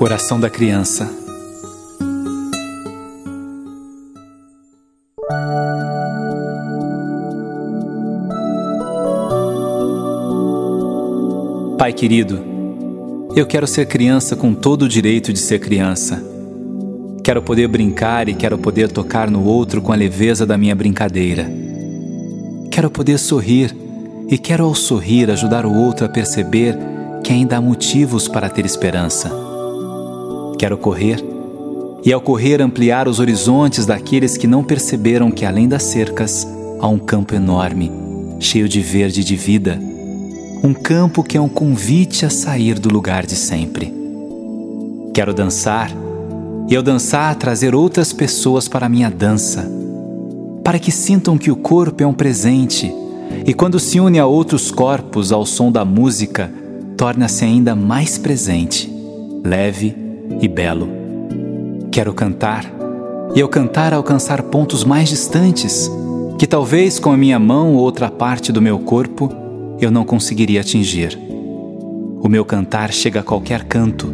[0.00, 1.10] Oração da criança.
[11.76, 12.38] Pai querido,
[13.34, 16.22] eu quero ser criança com todo o direito de ser criança.
[17.24, 21.50] Quero poder brincar e quero poder tocar no outro com a leveza da minha brincadeira.
[22.70, 23.76] Quero poder sorrir
[24.28, 26.78] e quero ao sorrir ajudar o outro a perceber
[27.24, 29.47] que ainda há motivos para ter esperança.
[30.58, 31.24] Quero correr
[32.04, 36.46] e, ao correr, ampliar os horizontes daqueles que não perceberam que além das cercas
[36.80, 37.92] há um campo enorme,
[38.40, 39.80] cheio de verde e de vida.
[40.64, 43.94] Um campo que é um convite a sair do lugar de sempre.
[45.14, 45.92] Quero dançar
[46.68, 49.70] e, ao dançar, trazer outras pessoas para a minha dança,
[50.64, 52.92] para que sintam que o corpo é um presente
[53.46, 56.50] e, quando se une a outros corpos ao som da música,
[56.96, 58.92] torna-se ainda mais presente,
[59.44, 60.07] leve
[60.40, 60.88] e belo.
[61.90, 62.64] Quero cantar
[63.34, 65.90] e ao cantar alcançar pontos mais distantes
[66.38, 69.30] que talvez com a minha mão ou outra parte do meu corpo
[69.80, 71.18] eu não conseguiria atingir.
[72.20, 74.12] O meu cantar chega a qualquer canto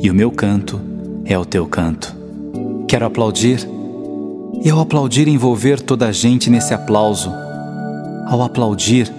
[0.00, 0.80] e o meu canto
[1.24, 2.14] é o teu canto.
[2.88, 3.68] Quero aplaudir
[4.64, 7.32] e ao aplaudir envolver toda a gente nesse aplauso.
[8.26, 9.12] Ao aplaudir,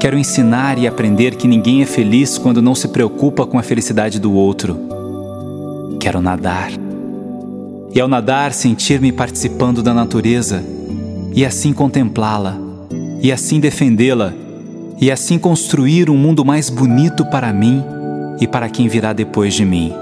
[0.00, 4.18] quero ensinar e aprender que ninguém é feliz quando não se preocupa com a felicidade
[4.18, 4.87] do outro
[6.00, 6.70] Quero nadar.
[7.92, 10.62] E ao nadar, sentir-me participando da natureza,
[11.34, 12.56] e assim contemplá-la,
[13.20, 14.32] e assim defendê-la,
[15.00, 17.82] e assim construir um mundo mais bonito para mim
[18.40, 19.92] e para quem virá depois de mim.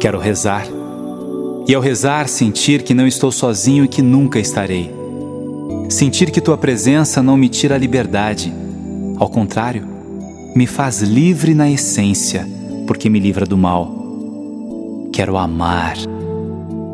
[0.00, 0.66] Quero rezar,
[1.66, 4.94] e ao rezar, sentir que não estou sozinho e que nunca estarei.
[5.88, 8.52] Sentir que tua presença não me tira a liberdade,
[9.16, 9.84] ao contrário,
[10.54, 12.46] me faz livre na essência,
[12.86, 13.97] porque me livra do mal
[15.18, 15.96] quero amar.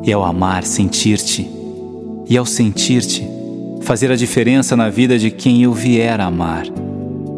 [0.02, 1.46] E ao amar, sentir-te.
[2.26, 3.28] E ao sentir-te,
[3.82, 6.64] fazer a diferença na vida de quem eu vier a amar.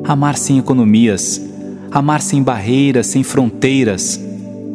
[0.04, 1.44] Amar sem economias,
[1.90, 4.20] amar sem barreiras, sem fronteiras.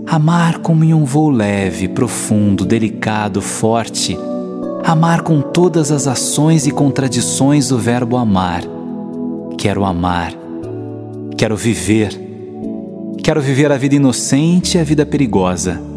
[0.06, 4.18] Amar como em um voo leve, profundo, delicado, forte.
[4.84, 8.64] Amar com todas as ações e contradições do verbo amar.
[9.58, 10.34] Quero amar.
[11.38, 12.20] Quero viver.
[13.24, 15.91] Quero viver a vida inocente e a vida perigosa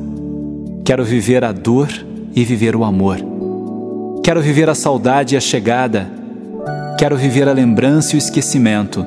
[0.85, 1.89] Quero viver a dor
[2.37, 3.17] e viver o amor.
[4.23, 6.07] Quero viver a saudade e a chegada.
[6.99, 9.05] Quero viver a lembrança e o esquecimento.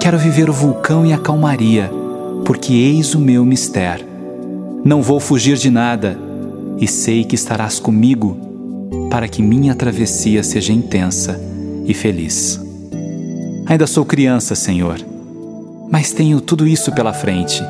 [0.00, 1.90] Quero viver o vulcão e a calmaria,
[2.44, 4.06] porque eis o meu mistério.
[4.84, 6.16] Não vou fugir de nada
[6.78, 8.36] e sei que estarás comigo
[9.10, 11.40] para que minha travessia seja intensa
[11.86, 12.60] e feliz.
[13.66, 15.00] Ainda sou criança, Senhor,
[15.90, 17.60] mas tenho tudo isso pela frente.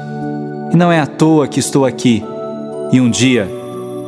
[0.74, 2.22] E não é à toa que estou aqui
[2.92, 3.48] e um dia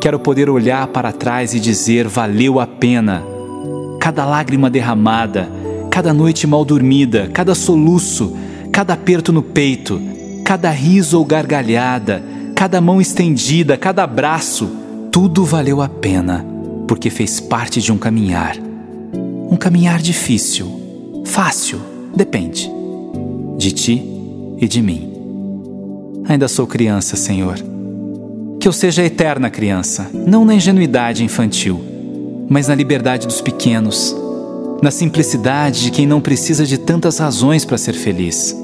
[0.01, 3.23] quero poder olhar para trás e dizer: valeu a pena.
[4.01, 5.49] Cada lágrima derramada,
[5.89, 8.37] cada noite mal dormida, cada soluço,
[8.73, 10.01] cada aperto no peito,
[10.45, 12.21] cada riso ou gargalhada,
[12.57, 14.69] cada mão estendida, cada abraço,
[15.13, 16.45] tudo valeu a pena,
[16.89, 18.57] porque fez parte de um caminhar.
[19.49, 21.79] Um caminhar difícil, fácil,
[22.17, 22.69] depende
[23.57, 24.03] de ti
[24.59, 25.13] e de mim.
[26.29, 27.72] Ainda sou criança, Senhor
[28.63, 31.83] que eu seja eterna criança, não na ingenuidade infantil,
[32.49, 34.15] mas na liberdade dos pequenos,
[34.81, 38.57] na simplicidade de quem não precisa de tantas razões para ser feliz,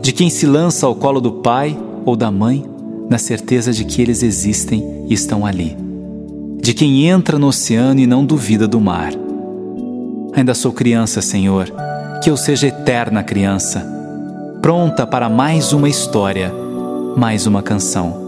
[0.00, 2.64] de quem se lança ao colo do pai ou da mãe
[3.10, 5.76] na certeza de que eles existem e estão ali,
[6.62, 9.12] de quem entra no oceano e não duvida do mar.
[10.34, 11.68] Ainda sou criança, Senhor,
[12.22, 13.84] que eu seja eterna criança,
[14.62, 16.54] pronta para mais uma história,
[17.16, 18.25] mais uma canção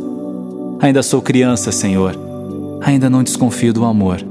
[0.80, 2.16] Ainda sou criança, Senhor.
[2.80, 4.24] Ainda não desconfio do amor.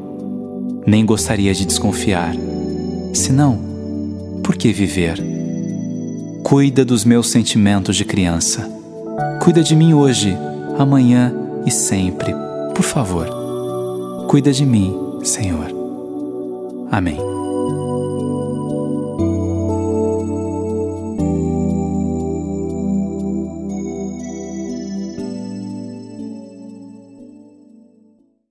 [0.85, 2.33] Nem gostaria de desconfiar.
[3.13, 3.59] Se não,
[4.43, 5.21] por que viver?
[6.43, 8.69] Cuida dos meus sentimentos de criança.
[9.41, 10.37] Cuida de mim hoje,
[10.77, 11.33] amanhã
[11.65, 12.33] e sempre.
[12.73, 13.27] Por favor.
[14.29, 15.67] Cuida de mim, Senhor.
[16.89, 17.17] Amém.